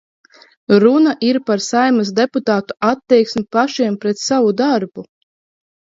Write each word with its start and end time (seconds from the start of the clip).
Runa 0.83 1.13
ir 1.27 1.39
par 1.51 1.61
Saeimas 1.67 2.11
deputātu 2.21 2.79
attieksmi 2.91 3.45
pašiem 3.59 4.03
pret 4.03 4.27
savu 4.27 4.59
darbu. 4.67 5.11